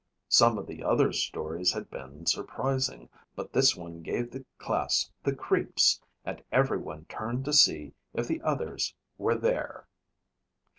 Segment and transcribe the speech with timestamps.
[0.29, 5.35] Some of the other stories had been surprising, but this one gave the class the
[5.35, 9.87] creeps and everyone turned to see if the others were there."